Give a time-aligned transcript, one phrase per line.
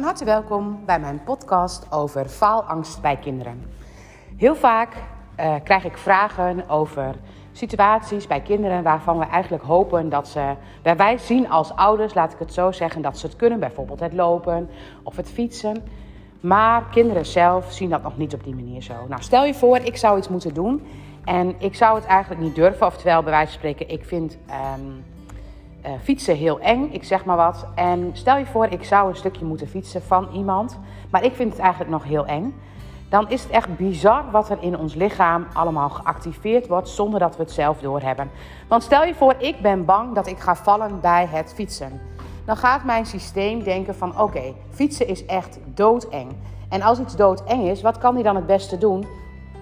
[0.00, 3.62] Van harte welkom bij mijn podcast over faalangst bij kinderen.
[4.36, 4.94] Heel vaak
[5.40, 7.14] uh, krijg ik vragen over
[7.52, 10.54] situaties bij kinderen waarvan we eigenlijk hopen dat ze,
[10.96, 14.12] wij zien als ouders, laat ik het zo zeggen, dat ze het kunnen, bijvoorbeeld het
[14.12, 14.68] lopen
[15.02, 15.82] of het fietsen.
[16.40, 18.94] Maar kinderen zelf zien dat nog niet op die manier zo.
[19.08, 20.86] Nou, stel je voor, ik zou iets moeten doen
[21.24, 24.38] en ik zou het eigenlijk niet durven, oftewel bij wijze van spreken, ik vind.
[24.76, 25.04] Um,
[25.86, 27.66] uh, fietsen heel eng, ik zeg maar wat.
[27.74, 30.78] En stel je voor, ik zou een stukje moeten fietsen van iemand,
[31.10, 32.54] maar ik vind het eigenlijk nog heel eng.
[33.08, 37.36] Dan is het echt bizar wat er in ons lichaam allemaal geactiveerd wordt zonder dat
[37.36, 38.30] we het zelf doorhebben.
[38.68, 42.00] Want stel je voor, ik ben bang dat ik ga vallen bij het fietsen.
[42.44, 46.32] Dan gaat mijn systeem denken van oké, fietsen is echt doodeng.
[46.68, 49.06] En als iets doodeng is, wat kan hij dan het beste doen?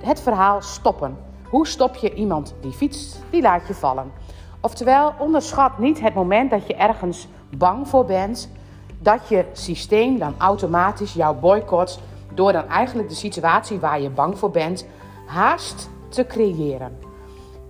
[0.03, 1.17] Het verhaal stoppen.
[1.49, 3.23] Hoe stop je iemand die fietst?
[3.31, 4.13] Die laat je vallen.
[4.61, 8.51] Oftewel, onderschat niet het moment dat je ergens bang voor bent,
[8.99, 12.01] dat je systeem dan automatisch jou boycott
[12.35, 14.87] door dan eigenlijk de situatie waar je bang voor bent
[15.27, 16.99] haast te creëren.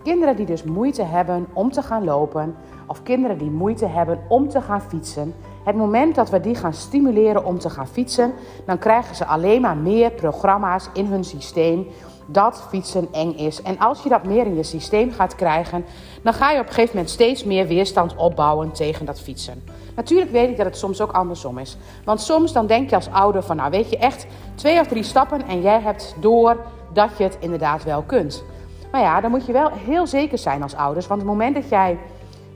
[0.03, 4.49] Kinderen die dus moeite hebben om te gaan lopen, of kinderen die moeite hebben om
[4.49, 8.33] te gaan fietsen, het moment dat we die gaan stimuleren om te gaan fietsen,
[8.67, 11.87] dan krijgen ze alleen maar meer programma's in hun systeem
[12.31, 13.63] dat fietsen eng is.
[13.63, 15.85] En als je dat meer in je systeem gaat krijgen,
[16.23, 19.63] dan ga je op een gegeven moment steeds meer weerstand opbouwen tegen dat fietsen.
[19.97, 21.77] Natuurlijk weet ik dat het soms ook andersom is.
[22.05, 25.03] Want soms dan denk je als ouder van, nou weet je echt, twee of drie
[25.03, 26.57] stappen en jij hebt door
[26.93, 28.45] dat je het inderdaad wel kunt.
[28.93, 31.07] Maar ja, dan moet je wel heel zeker zijn als ouders.
[31.07, 31.99] Want het moment dat jij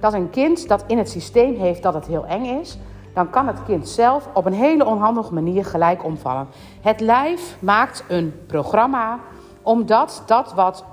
[0.00, 2.78] dat een kind dat in het systeem heeft dat het heel eng is,
[3.14, 6.46] dan kan het kind zelf op een hele onhandige manier gelijk omvallen.
[6.80, 9.18] Het lijf maakt een programma
[9.62, 10.84] omdat dat wat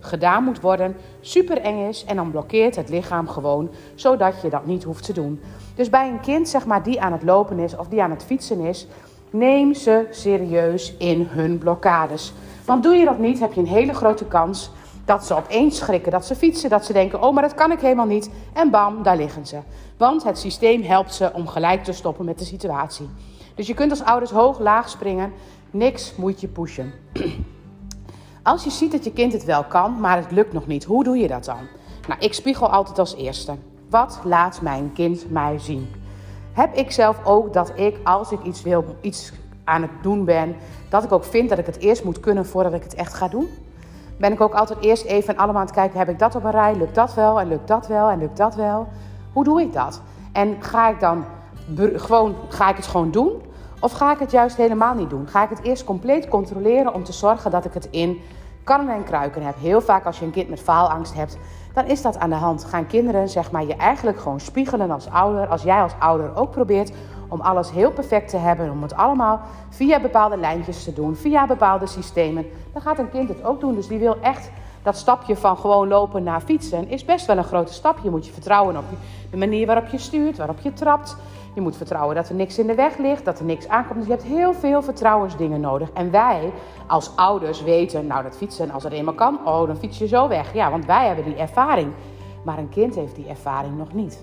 [0.00, 4.66] gedaan moet worden super eng is en dan blokkeert het lichaam gewoon zodat je dat
[4.66, 5.40] niet hoeft te doen.
[5.74, 8.24] Dus bij een kind zeg maar die aan het lopen is of die aan het
[8.24, 8.86] fietsen is,
[9.30, 12.32] neem ze serieus in hun blokkades.
[12.64, 14.70] Want doe je dat niet, heb je een hele grote kans
[15.10, 17.80] dat ze opeens schrikken, dat ze fietsen, dat ze denken: "Oh, maar dat kan ik
[17.80, 19.58] helemaal niet." En bam, daar liggen ze.
[19.96, 23.08] Want het systeem helpt ze om gelijk te stoppen met de situatie.
[23.54, 25.32] Dus je kunt als ouders hoog laag springen,
[25.70, 26.92] niks moet je pushen.
[28.42, 31.04] Als je ziet dat je kind het wel kan, maar het lukt nog niet, hoe
[31.04, 31.66] doe je dat dan?
[32.08, 33.54] Nou, ik spiegel altijd als eerste.
[33.90, 35.88] Wat laat mijn kind mij zien?
[36.52, 39.32] Heb ik zelf ook dat ik, als ik iets wil, iets
[39.64, 40.56] aan het doen ben,
[40.88, 43.28] dat ik ook vind dat ik het eerst moet kunnen voordat ik het echt ga
[43.28, 43.48] doen?
[44.20, 46.50] Ben ik ook altijd eerst even allemaal aan het kijken, heb ik dat op een
[46.50, 46.74] rij?
[46.74, 47.40] Lukt dat wel?
[47.40, 48.10] En lukt dat wel?
[48.10, 48.88] En lukt dat wel?
[49.32, 50.00] Hoe doe ik dat?
[50.32, 51.24] En ga ik dan
[51.94, 53.42] gewoon, ga ik het gewoon doen?
[53.80, 55.28] Of ga ik het juist helemaal niet doen?
[55.28, 58.20] Ga ik het eerst compleet controleren om te zorgen dat ik het in
[58.64, 59.54] kannen en kruiken heb?
[59.58, 61.38] Heel vaak als je een kind met faalangst hebt,
[61.72, 62.64] dan is dat aan de hand.
[62.64, 65.46] Gaan kinderen zeg maar, je eigenlijk gewoon spiegelen als ouder.
[65.46, 66.92] Als jij als ouder ook probeert
[67.30, 71.46] om alles heel perfect te hebben, om het allemaal via bepaalde lijntjes te doen, via
[71.46, 73.74] bepaalde systemen, dan gaat een kind het ook doen.
[73.74, 74.50] Dus die wil echt
[74.82, 77.98] dat stapje van gewoon lopen naar fietsen is best wel een grote stap.
[78.02, 78.84] Je moet je vertrouwen op
[79.30, 81.16] de manier waarop je stuurt, waarop je trapt.
[81.54, 83.98] Je moet vertrouwen dat er niks in de weg ligt, dat er niks aankomt.
[83.98, 85.90] Dus je hebt heel veel vertrouwensdingen nodig.
[85.92, 86.52] En wij
[86.86, 90.28] als ouders weten, nou dat fietsen, als het eenmaal kan, oh dan fiets je zo
[90.28, 90.54] weg.
[90.54, 91.92] Ja, want wij hebben die ervaring.
[92.44, 94.22] Maar een kind heeft die ervaring nog niet.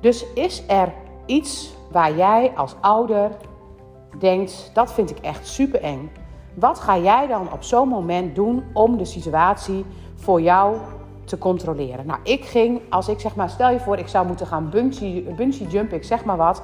[0.00, 0.92] Dus is er
[1.26, 3.30] iets waar jij als ouder
[4.18, 6.10] denkt, dat vind ik echt super eng.
[6.54, 9.84] Wat ga jij dan op zo'n moment doen om de situatie
[10.14, 10.76] voor jou
[11.24, 12.06] te controleren.
[12.06, 15.22] Nou, ik ging, als ik zeg maar, stel je voor, ik zou moeten gaan bungee,
[15.36, 16.62] bungee jumpen, ik zeg maar wat.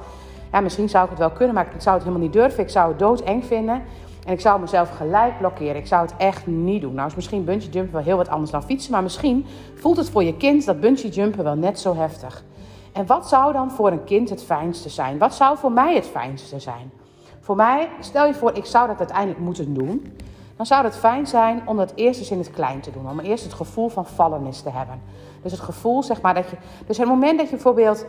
[0.52, 2.62] Ja, misschien zou ik het wel kunnen, maar ik zou het helemaal niet durven.
[2.62, 3.82] Ik zou het doodeng vinden.
[4.26, 5.76] En ik zou mezelf gelijk blokkeren.
[5.76, 6.94] Ik zou het echt niet doen.
[6.94, 8.92] Nou is misschien bungee jumpen wel heel wat anders dan fietsen.
[8.92, 12.44] Maar misschien voelt het voor je kind dat bungee jumpen wel net zo heftig.
[12.92, 15.18] En wat zou dan voor een kind het fijnste zijn?
[15.18, 16.92] Wat zou voor mij het fijnste zijn?
[17.40, 20.16] Voor mij, stel je voor, ik zou dat uiteindelijk moeten doen
[20.62, 23.08] dan zou het fijn zijn om dat eerst eens in het klein te doen.
[23.10, 25.00] Om eerst het gevoel van vallenis te hebben.
[25.42, 26.56] Dus het gevoel, zeg maar, dat je.
[26.86, 28.06] Dus het moment dat je bijvoorbeeld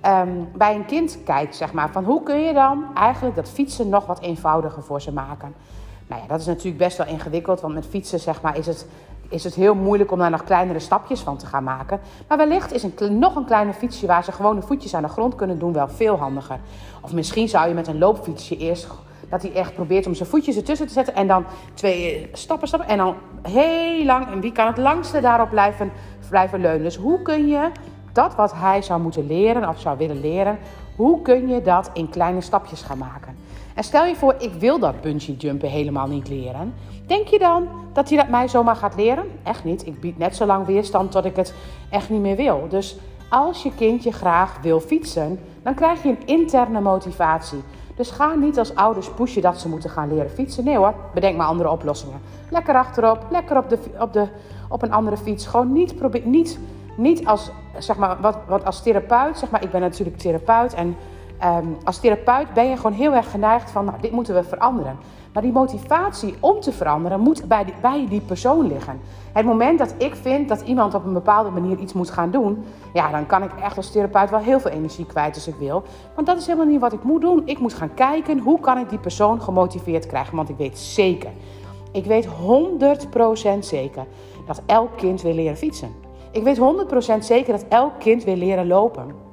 [0.00, 3.88] ehm, bij een kind kijkt, zeg maar, van hoe kun je dan eigenlijk dat fietsen
[3.88, 5.54] nog wat eenvoudiger voor ze maken.
[6.06, 8.86] Nou ja, dat is natuurlijk best wel ingewikkeld, want met fietsen, zeg maar, is het,
[9.28, 12.00] is het heel moeilijk om daar nog kleinere stapjes van te gaan maken.
[12.28, 15.08] Maar wellicht is een, nog een kleiner fietsje waar ze gewoon de voetjes aan de
[15.08, 16.58] grond kunnen doen wel veel handiger.
[17.00, 18.88] Of misschien zou je met een loopfietsje eerst
[19.28, 21.14] dat hij echt probeert om zijn voetjes ertussen te zetten.
[21.14, 21.44] En dan
[21.74, 22.88] twee stappen, stappen.
[22.88, 24.30] En dan heel lang.
[24.30, 25.92] En wie kan het langste daarop blijven,
[26.28, 26.82] blijven leunen?
[26.82, 27.70] Dus hoe kun je
[28.16, 30.58] dat wat hij zou moeten leren of zou willen leren.
[30.96, 33.36] Hoe kun je dat in kleine stapjes gaan maken?
[33.76, 36.74] En stel je voor, ik wil dat bungee jumpen helemaal niet leren.
[37.06, 39.24] Denk je dan dat hij dat mij zomaar gaat leren?
[39.42, 39.86] Echt niet.
[39.86, 41.54] Ik bied net zo lang weerstand tot ik het
[41.90, 42.66] echt niet meer wil.
[42.68, 42.96] Dus
[43.30, 47.62] als je kindje graag wil fietsen, dan krijg je een interne motivatie.
[47.96, 50.64] Dus ga niet als ouders pushen dat ze moeten gaan leren fietsen.
[50.64, 52.20] Nee hoor, bedenk maar andere oplossingen.
[52.50, 54.26] Lekker achterop, lekker op, de, op, de,
[54.68, 55.46] op een andere fiets.
[55.46, 56.58] Gewoon niet, probeer, niet,
[56.96, 60.96] niet als, zeg maar, wat, wat als therapeut, zeg maar, ik ben natuurlijk therapeut en
[61.38, 64.98] Ehm, als therapeut ben je gewoon heel erg geneigd van, nou, dit moeten we veranderen.
[65.32, 69.00] Maar die motivatie om te veranderen moet bij die, bij die persoon liggen.
[69.32, 72.64] Het moment dat ik vind dat iemand op een bepaalde manier iets moet gaan doen,
[72.92, 75.82] ja, dan kan ik echt als therapeut wel heel veel energie kwijt als ik wil.
[76.14, 77.42] Want dat is helemaal niet wat ik moet doen.
[77.44, 80.36] Ik moet gaan kijken hoe kan ik die persoon gemotiveerd krijgen.
[80.36, 81.30] Want ik weet zeker,
[81.92, 84.04] ik weet 100% zeker
[84.46, 85.94] dat elk kind wil leren fietsen.
[86.30, 89.25] Ik weet 100% zeker dat elk kind wil leren lopen.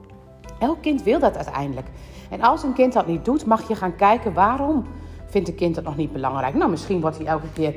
[0.64, 1.88] Elk kind wil dat uiteindelijk.
[2.30, 4.86] En als een kind dat niet doet, mag je gaan kijken waarom
[5.26, 6.54] vindt een kind dat nog niet belangrijk.
[6.54, 7.76] Nou, misschien wordt hij elke keer,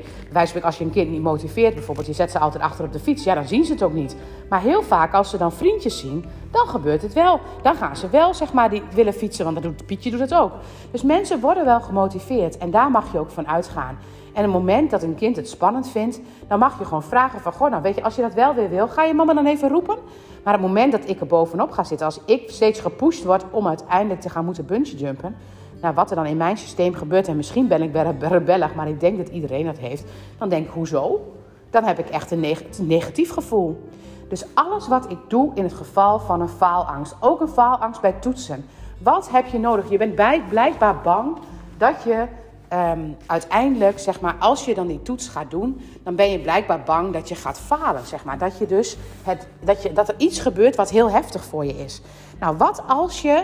[0.63, 3.23] als je een kind niet motiveert, bijvoorbeeld je zet ze altijd achter op de fiets,
[3.23, 4.15] ja, dan zien ze het ook niet.
[4.49, 7.39] Maar heel vaak als ze dan vriendjes zien, dan gebeurt het wel.
[7.61, 10.33] Dan gaan ze wel, zeg maar, die willen fietsen, want dat doet, Pietje doet het
[10.33, 10.51] ook.
[10.91, 13.97] Dus mensen worden wel gemotiveerd en daar mag je ook van uitgaan.
[14.37, 17.53] En het moment dat een kind het spannend vindt, dan mag je gewoon vragen van...
[17.53, 19.69] Goh, nou weet je, als je dat wel weer wil, ga je mama dan even
[19.69, 19.97] roepen?
[20.43, 23.67] Maar het moment dat ik er bovenop ga zitten, als ik steeds gepusht word om
[23.67, 25.35] uiteindelijk te gaan moeten bungee jumpen...
[25.81, 28.99] Nou, wat er dan in mijn systeem gebeurt, en misschien ben ik rebellig, maar ik
[28.99, 30.03] denk dat iedereen dat heeft...
[30.37, 31.33] dan denk ik, hoezo?
[31.69, 32.45] Dan heb ik echt een
[32.81, 33.89] negatief gevoel.
[34.29, 38.11] Dus alles wat ik doe in het geval van een faalangst, ook een faalangst bij
[38.11, 38.65] toetsen...
[38.97, 39.89] Wat heb je nodig?
[39.89, 40.15] Je bent
[40.49, 41.37] blijkbaar bang
[41.77, 42.25] dat je
[42.73, 46.83] um, uiteindelijk, zeg maar, als je dan die toets gaat doen, dan ben je blijkbaar
[46.83, 48.05] bang dat je gaat falen.
[48.05, 48.37] Zeg maar.
[48.37, 51.83] dat, je dus het, dat, je, dat er iets gebeurt wat heel heftig voor je
[51.83, 52.01] is.
[52.39, 53.43] Nou, wat als je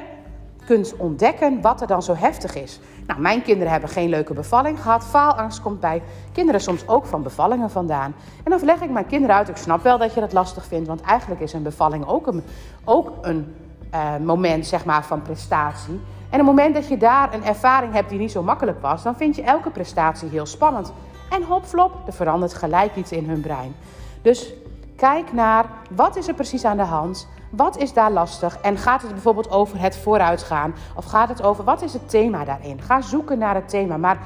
[0.66, 2.80] kunt ontdekken wat er dan zo heftig is?
[3.08, 5.04] Nou, mijn kinderen hebben geen leuke bevalling gehad.
[5.04, 8.16] Faalangst komt bij kinderen soms ook van bevallingen vandaan.
[8.44, 9.50] En dan leg ik mijn kinderen uit.
[9.50, 12.44] Ik snap wel dat je dat lastig vindt, want eigenlijk is een bevalling ook een,
[12.84, 13.56] ook een
[13.94, 16.00] uh, moment zeg maar, van prestatie.
[16.33, 19.03] En op het moment dat je daar een ervaring hebt die niet zo makkelijk was,
[19.03, 20.94] dan vind je elke prestatie heel spannend.
[21.30, 23.75] En hopflop, er verandert gelijk iets in hun brein.
[24.21, 24.53] Dus
[24.95, 25.65] kijk naar
[25.95, 29.51] wat is er precies aan de hand, wat is daar lastig en gaat het bijvoorbeeld
[29.51, 32.81] over het vooruitgaan of gaat het over wat is het thema daarin?
[32.81, 34.18] Ga zoeken naar het thema, maar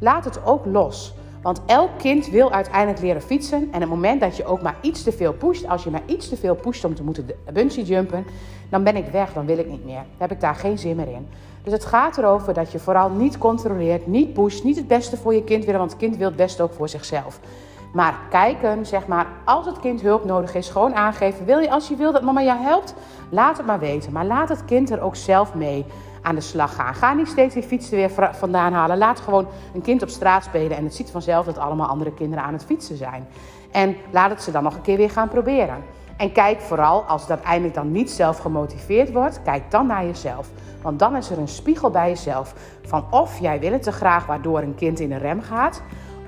[0.00, 1.14] laat het ook los.
[1.44, 3.68] Want elk kind wil uiteindelijk leren fietsen.
[3.72, 6.28] En het moment dat je ook maar iets te veel pusht, als je maar iets
[6.28, 8.24] te veel pusht om te moeten bungee jumpen,
[8.70, 9.94] dan ben ik weg, dan wil ik niet meer.
[9.94, 11.28] Dan heb ik daar geen zin meer in.
[11.62, 15.34] Dus het gaat erover dat je vooral niet controleert, niet pusht, niet het beste voor
[15.34, 17.40] je kind willen, want het kind wil het beste ook voor zichzelf.
[17.92, 21.44] Maar kijken, zeg maar, als het kind hulp nodig is, gewoon aangeven.
[21.44, 22.94] Wil je, als je wil dat mama jou helpt,
[23.28, 24.12] laat het maar weten.
[24.12, 25.84] Maar laat het kind er ook zelf mee
[26.24, 26.94] aan de slag gaan.
[26.94, 28.98] Ga niet steeds die fiets er weer vandaan halen.
[28.98, 32.44] Laat gewoon een kind op straat spelen en het ziet vanzelf dat allemaal andere kinderen
[32.44, 33.26] aan het fietsen zijn.
[33.72, 35.82] En laat het ze dan nog een keer weer gaan proberen.
[36.16, 40.48] En kijk vooral, als het uiteindelijk dan niet zelf gemotiveerd wordt, kijk dan naar jezelf.
[40.82, 44.26] Want dan is er een spiegel bij jezelf van of jij wil het te graag
[44.26, 45.82] waardoor een kind in de rem gaat.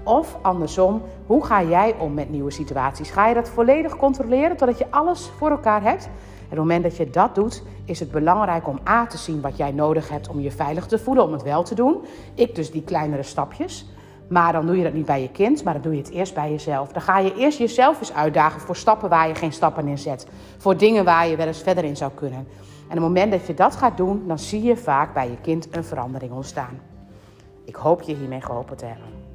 [0.07, 3.11] Of andersom, hoe ga jij om met nieuwe situaties?
[3.11, 6.05] Ga je dat volledig controleren totdat je alles voor elkaar hebt?
[6.05, 6.13] En
[6.43, 9.57] op het moment dat je dat doet, is het belangrijk om A te zien wat
[9.57, 12.05] jij nodig hebt om je veilig te voelen, om het wel te doen.
[12.35, 13.87] Ik dus die kleinere stapjes.
[14.29, 16.35] Maar dan doe je dat niet bij je kind, maar dan doe je het eerst
[16.35, 16.93] bij jezelf.
[16.93, 20.27] Dan ga je eerst jezelf eens uitdagen voor stappen waar je geen stappen in zet.
[20.57, 22.39] Voor dingen waar je wel eens verder in zou kunnen.
[22.39, 22.45] En
[22.87, 25.77] op het moment dat je dat gaat doen, dan zie je vaak bij je kind
[25.77, 26.81] een verandering ontstaan.
[27.65, 29.26] Ik hoop je hiermee geholpen te hebben.